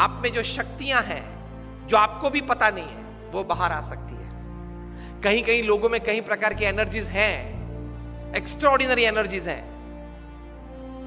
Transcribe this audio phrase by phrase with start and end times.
[0.00, 4.14] आप में जो शक्तियाँ हैं, जो आपको भी पता नहीं है, वो बाहर आ सकती
[4.14, 9.62] है। कहीं कहीं लोगों में कई प्रकार की एनर्जीज हैं एक्स्ट्रॉर्डिनरी एनर्जीज हैं।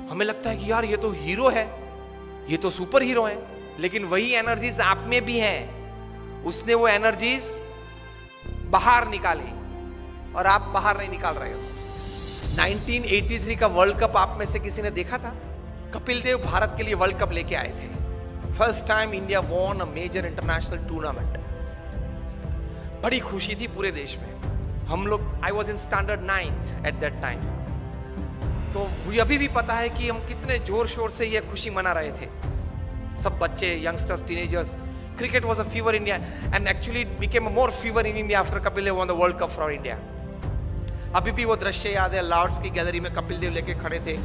[0.09, 1.65] हमें लगता है कि यार ये तो हीरो है,
[2.49, 3.37] ये तो सुपर हीरो है,
[3.79, 7.43] लेकिन वही एनर्जीज आप में भी हैं। उसने वो एनर्जीज
[8.69, 9.51] बाहर निकाली
[10.33, 11.59] और आप बाहर नहीं निकाल रहे हो।
[12.57, 15.35] 1983 का वर्ल्ड कप आप में से किसी ने देखा था?
[15.93, 18.02] कपिल देव भारत के लिए वर्ल्ड कप लेके आए थे।
[18.57, 21.37] First time India won a major international tournament
[23.03, 24.31] बड़ी खुशी थी पूरे देश में।
[24.87, 27.39] हम लोग I was in standard ninth at that time
[28.73, 31.91] तो मुझे अभी भी पता है कि हम कितने ज़ोर शोर से ये खुशी मना
[31.99, 32.27] रहे थे।
[33.23, 34.75] सब बच्चे youngsters teenagers
[35.45, 36.15] was a fever in India
[36.57, 39.51] and actually it became a more fever in India after Kapil Dev the World Cup
[39.57, 39.97] for India.
[41.15, 44.15] अभी भी वो दृश्य याद है लॉर्ड्स की गैलरी में कपिल देव लेके खड़े थे।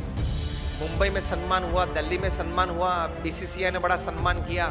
[0.81, 4.67] मुंबई में सम्मान हुआ, दिल्ली में सम्मान हुआ बीसीसीआई ने बड़ा सम्मान किया।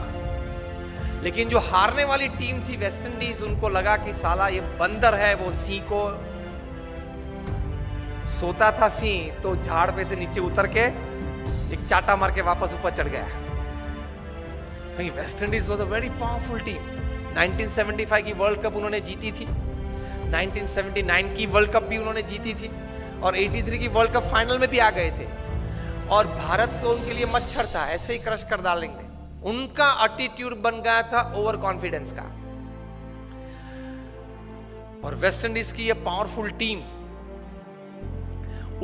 [1.23, 5.35] लेकिन जो हारने वाली टीम थी वेस्ट इंडीज, उनको लगा कि साला ये बंदर है
[5.35, 6.01] वो सी को।
[8.27, 10.79] सोता था सी तो झाड़ पे से नीचे उतर के
[11.73, 13.27] एक चाटा मार के वापस ऊपर चढ़ गया।
[15.09, 16.81] West Indies was a very powerful team
[17.37, 19.45] 1975 की वर्ल्ड कप उन्होंने जीती थी।
[20.31, 22.71] 1979 की वर्ल्ड कप भी उन्होंने जीती थी।
[23.21, 25.46] और 83 की वर्ल्ड कप फाइनल में भी आ गए थे।
[26.09, 29.05] और भारत तो उनके लिए मच्छर था ऐसे ही क्रश कर डालेंगे।
[29.49, 32.23] उनका एटीट्यूड बन गया था ओवर कॉन्फिडेंस का।
[35.03, 36.79] और वेस्ट इंडीज की ये पावरफुल टीम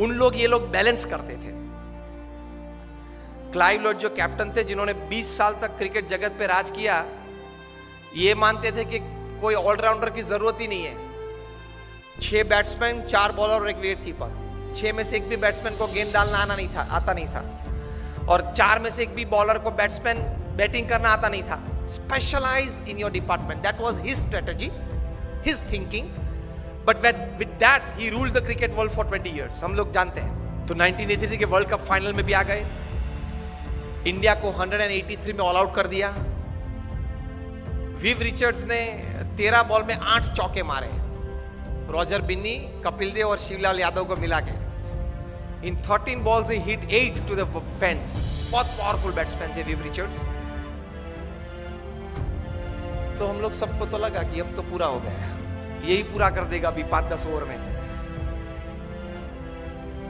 [0.04, 1.52] उन लोग ये लोग बैलेंस करते थे।
[3.52, 7.04] क्लाइव लॉर्ड जो कैप्टन थे, जिन्होंने 20 साल तक क्रिकेट जगत पे राज किया,
[8.16, 9.00] ये मानते थे कि
[9.42, 14.42] कोई ऑलराउंडर की ज़रूरत ही नहीं है। छह बैट्समैन चार बॉलर और एक विकेट कीपर
[14.76, 17.44] छह में से एक भी बैट्समैन को गेंद डालना आना नहीं था, आता नहीं था।
[18.30, 20.18] और चार में से एक भी बॉलर को बैट्समैन
[20.58, 24.72] बैटिंग करना आता नहीं था। Specialise in your department that was his strategy
[25.46, 26.10] his thinking
[26.88, 27.06] but
[27.38, 30.76] with that he rule the cricket world for 20 years हम लोग जानते हैं। तो
[30.76, 32.66] 1983 के वर्ल्ड कप फाइनल में भी आ गए।
[34.08, 36.10] इंडिया को 183 में ऑल आउट कर दिया।
[38.02, 38.82] विव रिचर्ड्स ने
[39.38, 40.90] 13 बॉल में आठ चौके मारे।
[41.92, 42.56] रॉजर बिन्नी
[42.86, 44.63] कपिल देव और शिवलाल यादव को मिला के।
[45.64, 47.44] इन 13 balls he hit 8 to the
[47.80, 48.16] fence
[48.52, 50.20] बहुत पावरफुल बैट्समैन थे विव रिचर्ड्स
[53.20, 55.14] तो हम लोग सबको तो लगा कि अब तो पूरा हो गया
[55.84, 57.58] यही पूरा कर देगा अभी पाँच दस ओवर में।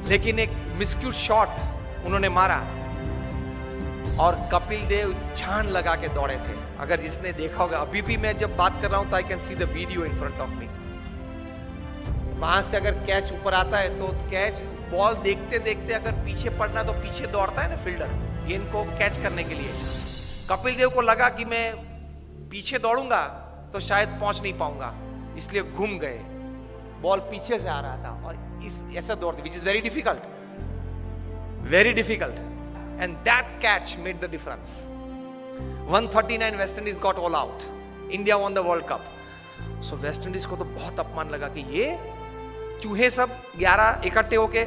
[0.10, 1.50] लेकिन एक मिस्क्यूट शॉट
[2.06, 2.58] उन्होंने मारा।
[4.20, 8.38] और कपिल देव छान लगा के दौड़े थे। अगर जिसने देखा होगा, अभी भी मैं
[8.38, 10.68] जब बात कर रहा हूँ तो I can see the video in front of me
[12.40, 14.64] वहाँ से अगर कैच ऊपर आता है तो कैच
[14.94, 18.10] बॉल देखते देखते अगर पीछे पड़ना तो पीछे दौड़ता है ना फील्डर
[18.48, 19.72] गेंद को कैच करने के लिए।
[20.50, 21.66] कपिल देव को लगा कि मैं
[22.52, 23.22] पीछे दौड़ूँगा
[23.74, 24.94] तो शायद पहुँच नहीं पाऊँगा,
[25.38, 26.18] इसलिए घूम गए।
[27.02, 28.34] बॉल पीछे से आ रहा था और
[28.66, 30.22] इस, ऐसा दौड़ते which is very difficult
[31.72, 32.38] very difficult
[33.04, 34.74] and that catch made the difference.
[35.92, 37.64] 139 West Indies got all out
[38.12, 39.08] India won the world cup.
[39.88, 41.86] So West Indies को तो बहुत अपमान लगा कि ये
[42.84, 44.64] चूहे सब 11 इकट्ठे होके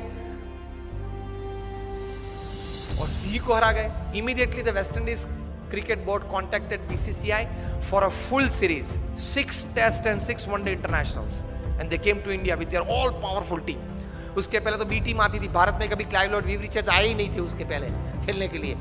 [3.00, 5.24] और सी को हरा गए। Immediately the West Indies
[5.70, 7.44] cricket board contacted BCCI
[7.90, 11.42] for a full series six test and six one day internationals
[11.80, 15.38] and they came to India with all powerful team उसके पहले तो बी टीम आती
[15.40, 17.86] थी। भारत में कभी क्लाइव लॉर्ड वीव रिचर्ड्स आए ही नहीं थे उसके पहले
[18.26, 18.76] खेलने के लिए।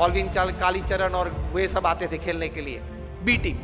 [0.00, 2.80] ऑलविन चाल कालीचरण और वे सब आते थे खेलने के लिए।
[3.24, 3.56] बी टीम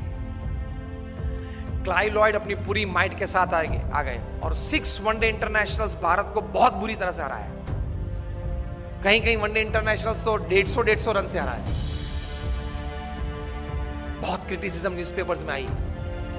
[1.85, 6.31] क्लाइव लॉयड अपनी पूरी माइट के साथ आए आ गए। और सिक्स वनडे इंटरनेशनल्स भारत
[6.35, 7.51] को बहुत बुरी तरह से हराया
[9.05, 11.65] कहीं कहीं वनडे इंटरनेशनल्स तो डेढ़ सौ डेढ़ सौ रन से हराया
[14.21, 15.67] बहुत क्रिटिसिज्म न्यूज़पेपर्स में आई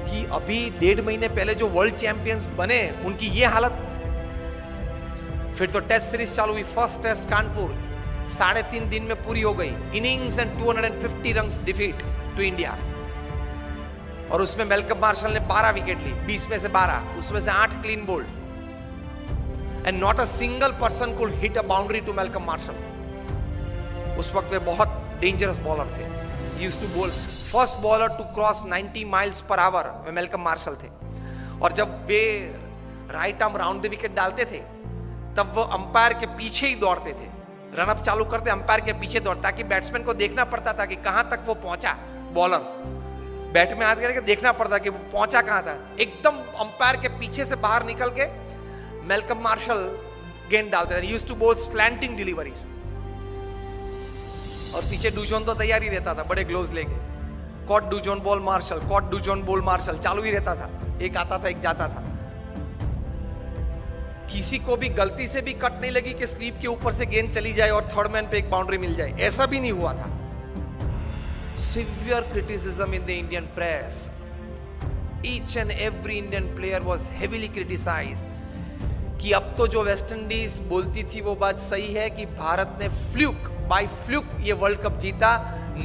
[0.07, 3.81] कि अभी डेढ़ महीने पहले जो वर्ल्ड चैंपियंस बने, उनकी ये हालत।
[5.57, 9.53] फिर तो टेस्ट सीरीज़ चालू हुई फ़र्स्ट टेस्ट कानपुर। साढ़े तीन दिन में पूरी हो
[9.53, 12.03] गई। Innings and 250 run defeat
[12.35, 12.71] to India
[14.31, 17.73] और उसमें मेलकम मार्शल ने 12 विकेट ली 20 में से 12 उसमें से 8
[17.81, 18.27] clean bowled
[19.87, 24.59] and not a single person could hit a boundary to Malcolm Marshall उस वक्त वे
[24.65, 26.03] बहुत डेंजरस बॉलर थे.
[26.63, 30.89] Use to bowl first bowler to cross 90 miles per hour way Malcolm Marshall थे.
[31.63, 32.21] और जब वे
[33.11, 34.59] right arm round the wicket डालते थे,
[35.37, 37.27] तब वो अंपायर के पीछे ही दौड़ते थे.
[37.77, 41.27] रनअप चालू करते अंपायर के पीछे दौड़, ताकि बैट्समैन को देखना पड़ता था कि कहाँ
[41.29, 41.95] तक वो पहुँचा
[42.33, 42.61] बॉलर
[43.55, 47.45] बैट में हाथ करके देखना पड़ता कि वो पहुँचा कहाँ था। एकदम अंपायर के पीछे
[47.45, 48.25] से बाहर निकल के
[49.07, 49.83] मेलकम मार्शल
[50.49, 52.65] गेंद डालते थे। Used to bowl slanting deliveries
[54.75, 56.97] और पीछे डूजोन तो तैयार ही रहता था, बड़े ग्लोव लेके।
[57.67, 60.69] Caught Dujon ball Marshall caught Dujon ball Marshall चालू ही रहता था।
[61.01, 62.03] एक आता था, एक जाता था।
[64.33, 67.33] किसी को भी गलती से भी कट नहीं लगी कि स्लीप के ऊपर से गेंद
[67.33, 70.09] चली जाए और थर्ड मैन पे एक बाउंड्री मिल जाए। ऐसा भी नहीं हुआ था।
[71.57, 74.09] Severe criticism in the Indian press
[75.25, 78.23] each and every Indian player was heavily criticise
[79.21, 82.89] कि अब तो जो वेस्ट इंडीज बोलती थी वो बात सही है कि भारत ने
[82.89, 85.31] फ्लूक बाय फ्लूक ये वर्ल्ड कप जीता,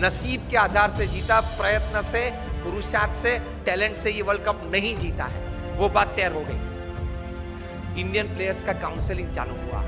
[0.03, 2.29] नसीब के आधार से जीता, प्रयत्न से,
[2.63, 8.01] पुरुषार्थ से टैलेंट से ये वर्ल्ड कप नहीं जीता है। वो बात तैयार हो गई।
[8.01, 9.85] इंडियन प्लेयर्स का काउंसलिंग चालू हुआ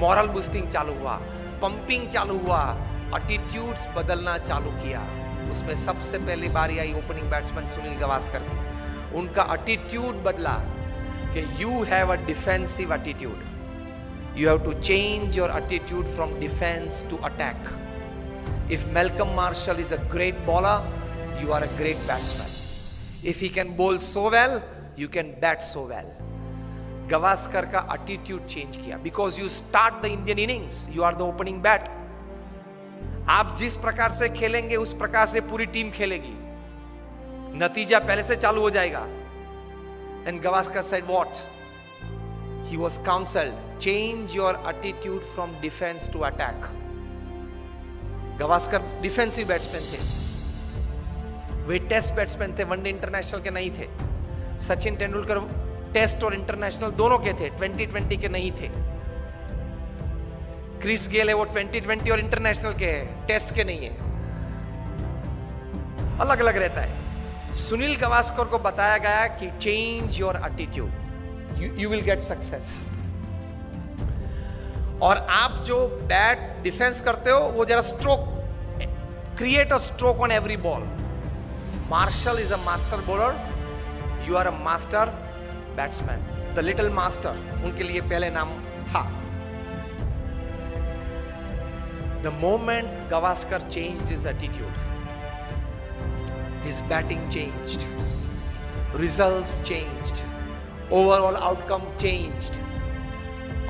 [0.00, 1.14] मॉरल बूस्टिंग चालू हुआ
[1.62, 2.62] पंपिंग चालू हुआ।
[3.16, 5.00] एटीट्यूड्स बदलना चालू किया।
[5.52, 10.52] उसमें सबसे पहली बारी आई ओपनिंग बैट्समैन सुनील गवास्कर की। उनका एटीट्यूड बदला
[11.34, 17.16] कि you have a defensive attitude you have to change your attitude from defence to
[17.30, 23.48] attack if Malcolm Marshall is a great bowler you are a great batsman if he
[23.58, 24.60] can bowl so well
[24.98, 26.12] you can bat so well
[27.10, 31.60] Gavaskar का attitude change किया। Because you start the Indian innings you are the opening
[31.62, 31.88] bat
[33.28, 36.34] आप जिस प्रकार से खेलेंगे, उस प्रकार से पूरी टीम खेलेगी।
[37.58, 39.06] नतीजा पहले से चालू हो जाएगा।
[40.28, 41.28] And Gavaskar said what
[42.66, 46.68] he was counselled change your attitude from defence to attack
[48.40, 49.98] Gavaskar defensive batsman थे।
[51.62, 53.88] वे टेस्ट बैट्समैन थे, वनडे इंटरनेशनल के नहीं थे।
[54.66, 55.38] सचिन तेंदुलकर
[55.94, 58.79] टेस्ट और इंटरनेशनल दोनों के थे 2020 के नहीं थे।
[60.82, 64.08] क्रिस गेल है, वो 2020 और इंटरनेशनल के है टेस्ट के नहीं है।
[66.20, 72.00] अलग अलग रहता है। सुनील गवास्कर को बताया गया कि change your attitude you will
[72.00, 72.74] get success
[75.02, 75.76] और आप जो
[76.08, 78.26] बैट डिफेंस करते हो, वो जरा stroke
[79.38, 80.82] create a stroke on every ball
[81.90, 83.32] Marshall is a master bowler
[84.28, 85.06] you are a master
[85.76, 88.50] batsman the little master उनके लिए पहले नाम
[88.86, 89.02] था।
[92.22, 94.72] The moment Gavaskar change is attitude
[96.64, 97.80] his batting changed
[99.00, 100.22] results changed
[100.92, 102.58] overall outcome changed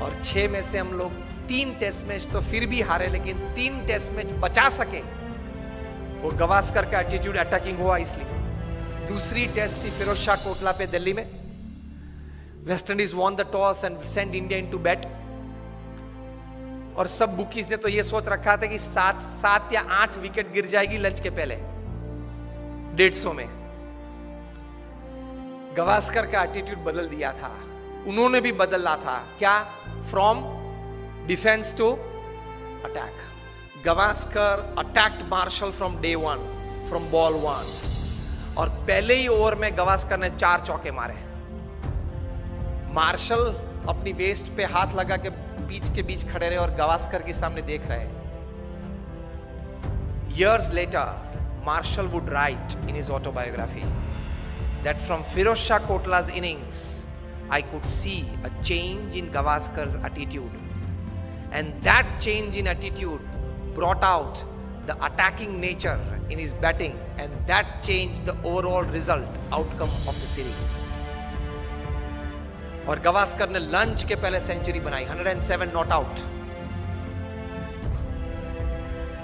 [0.01, 1.11] और छह में से हम लोग
[1.47, 5.01] तीन टेस्ट मैच तो फिर भी हारे, लेकिन तीन टेस्ट मैच बचा सके।
[6.21, 11.13] वो गवास्कर का एटीट्यूड अटैकिंग हुआ इसलिए। दूसरी टेस्ट थी फिरोज शाह कोटला पे दिल्ली
[11.13, 11.25] में।
[12.65, 15.05] West Indies won the toss and send India in to bat
[16.97, 20.53] और सब बुकीज ने तो ये सोच रखा था कि सात सात या आठ विकेट
[20.53, 21.55] गिर जाएगी लंच के पहले,
[22.95, 23.47] डेढ़ सौ में।
[25.77, 27.51] गवास्कर का एटीट्यूड बदल दिया था।
[28.07, 29.59] उन्होंने भी बदला था। क्या?
[30.09, 30.43] From
[31.27, 31.91] defence to
[32.85, 33.17] attack
[33.85, 36.39] Gavaskar attacked Marshall from day one
[36.89, 41.13] from ball one और पहले ही ओवर में गवास्कर ने चार चौके मारे।
[42.93, 43.43] मार्शल
[43.89, 45.29] अपनी वेस्ट पे हाथ लगा के
[45.67, 48.19] बीच के बीच खड़े रहे और गवास्कर के सामने देख रहे
[50.39, 51.05] years later
[51.65, 53.83] marshall would write in his autobiography
[54.85, 56.83] that from firoz shah kotla's innings
[57.57, 58.19] i could see
[58.49, 60.55] a change in gavaskar's attitude
[61.59, 63.27] and that change in attitude
[63.79, 64.43] brought out
[64.91, 65.99] the attacking nature
[66.29, 70.71] in his batting and that changed the overall result outcome of the series
[72.87, 76.19] और गवास्कर ने lunch के पहले century बनाई 107 not out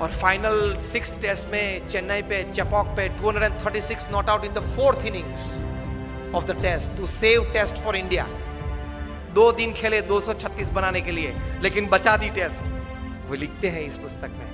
[0.02, 5.06] और final six test में चेन्नई पे, चेपॉक पे 236 not out in the fourth
[5.06, 5.48] innings
[6.36, 8.28] of the test to save test for India
[9.34, 12.70] दो दिन खेले 236 बनाने के लिए, लेकिन बचा दी टेस्ट
[13.30, 14.48] वो लिखते हैं इस पुस्तक में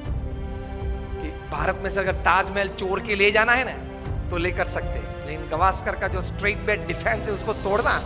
[1.14, 5.00] कि भारत में से अगर ताजमहल चोर के ले जाना है ना तो लेकर सकते
[5.28, 8.00] लेकिन गवास्कर का जो स्ट्रेट बेट डिफेंस है, उसको तोड़ना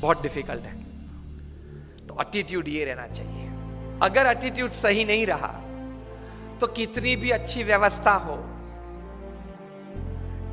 [0.00, 0.76] बहुत डिफ़िकल्ट है।
[2.06, 3.46] तो एटीट्यूड ये रहना चाहिए।
[4.02, 5.52] अगर एटीट्यूड सही नहीं रहा
[6.60, 8.36] तो कितनी भी अच्छी व्यवस्था हो,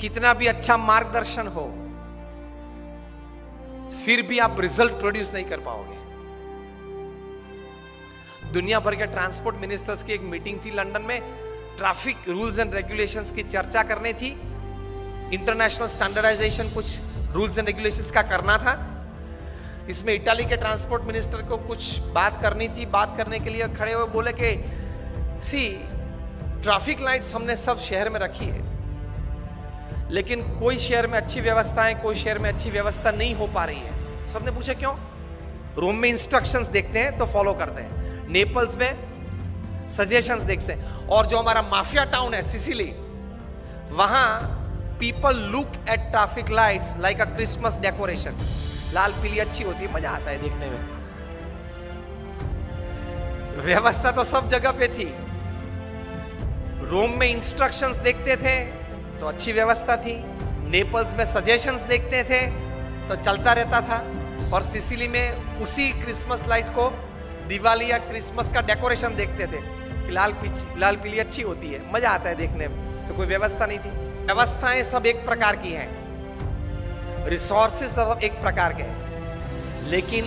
[0.02, 1.66] कितना भी अच्छा मार्गदर्शन हो,
[3.96, 6.04] फिर भी आप रिज़ल्ट प्रोड्यूस नहीं कर पाओगे।
[8.54, 11.20] दुनिया भर के ट्रांसपोर्ट मिनिस्टर्स की एक मीटिंग थी लंदन में।
[11.78, 14.30] ट्रैफ़िक रूल्स एंड रेगुलेशंस की चर्चा करनी थी।
[15.34, 16.98] इंटरनेशनल स्टैंडर्डाइजेशन कुछ
[17.34, 18.74] रूल्स एंड रेगुलेशंस का करना था।
[19.90, 23.94] इसमें इटाली के ट्रांसपोर्ट मिनिस्टर को कुछ बात करनी थी, बात करने के लिए खड़े
[23.94, 24.54] हुए, बोले कि,
[25.42, 25.68] सी
[26.64, 28.64] ट्रैफ़िक लाइट्स हमने सब शहर में रखी है,
[30.12, 33.66] लेकिन कोई शहर में अच्छी व्यवस्था है कोई शहर में अच्छी व्यवस्था नहीं हो पा
[33.66, 34.96] रही है। सबने पूछा, क्यों?
[35.78, 41.26] रोम में इंस्ट्रक्शंस देखते हैं तो फॉलो करते हैं। नेपल्स में सजेशंस देखते हैं। और
[41.26, 42.92] जो हमारा माफिया टाउन है सिसिली
[43.92, 44.28] वहाँ
[45.00, 48.38] people look at traffic lights like a Christmas decoration
[48.96, 50.80] लाल पीली अच्छी होती है, मज़ा आता है देखने में।
[53.66, 55.08] व्यवस्था तो सब जगह पे थी।
[56.86, 58.60] रोम में इंस्ट्रक्शंस देखते थे
[59.20, 60.16] तो अच्छी व्यवस्था थी।
[60.70, 62.40] नेपल्स में सजेशंस देखते थे
[63.08, 63.98] तो चलता रहता था।
[64.54, 66.90] और सिसिली में उसी क्रिसमस लाइट को
[67.48, 69.60] दिवाली या क्रिसमस का डेकोरेशन देखते थे
[70.12, 70.34] लाल
[70.78, 73.90] लाल पीली अच्छी होती है, मज़ा आता है देखने में। तो कोई व्यवस्था नहीं थी।
[74.26, 76.05] व्यवस्थाएँ सब एक प्रकार की हैं।
[77.26, 80.26] रिसोर्सेस सब एक प्रकार के हैं। लेकिन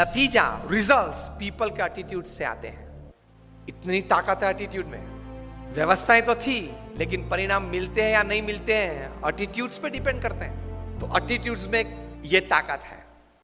[0.00, 3.12] नतीजा रिजल्ट्स पीपल के एटीट्यूड से आते हैं।
[3.68, 5.16] इतनी ताकत है एटीट्यूड में।
[5.74, 10.44] व्यवस्थाएँ तो थी, लेकिन परिणाम मिलते हैं या नहीं मिलते हैं एटीट्यूड्स पे डिपेंड करते
[10.44, 13.05] हैं। तो एटीट्यूड्स में ये ताकत है।